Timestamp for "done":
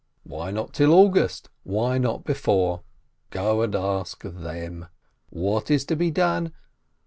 6.09-6.53